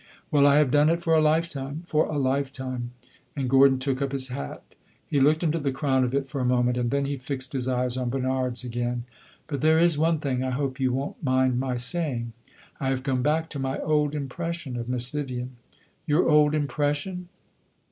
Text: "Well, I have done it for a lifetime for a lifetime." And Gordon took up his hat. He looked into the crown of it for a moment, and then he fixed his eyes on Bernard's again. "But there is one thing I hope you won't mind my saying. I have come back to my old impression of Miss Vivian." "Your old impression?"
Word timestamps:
"Well, 0.31 0.47
I 0.47 0.55
have 0.57 0.71
done 0.71 0.89
it 0.89 1.03
for 1.03 1.13
a 1.13 1.21
lifetime 1.21 1.83
for 1.85 2.05
a 2.07 2.17
lifetime." 2.17 2.89
And 3.35 3.47
Gordon 3.47 3.77
took 3.77 4.01
up 4.01 4.13
his 4.13 4.29
hat. 4.29 4.63
He 5.07 5.19
looked 5.19 5.43
into 5.43 5.59
the 5.59 5.71
crown 5.71 6.03
of 6.03 6.15
it 6.15 6.27
for 6.27 6.41
a 6.41 6.43
moment, 6.43 6.75
and 6.75 6.89
then 6.89 7.05
he 7.05 7.17
fixed 7.17 7.53
his 7.53 7.67
eyes 7.67 7.97
on 7.97 8.09
Bernard's 8.09 8.63
again. 8.63 9.03
"But 9.45 9.61
there 9.61 9.77
is 9.77 9.99
one 9.99 10.17
thing 10.17 10.43
I 10.43 10.49
hope 10.49 10.79
you 10.79 10.91
won't 10.91 11.21
mind 11.23 11.59
my 11.59 11.75
saying. 11.75 12.33
I 12.79 12.89
have 12.89 13.03
come 13.03 13.21
back 13.21 13.47
to 13.51 13.59
my 13.59 13.77
old 13.77 14.15
impression 14.15 14.75
of 14.75 14.89
Miss 14.89 15.11
Vivian." 15.11 15.57
"Your 16.07 16.27
old 16.27 16.55
impression?" 16.55 17.29